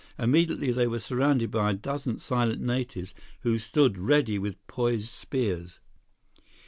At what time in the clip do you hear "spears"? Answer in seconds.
5.09-5.79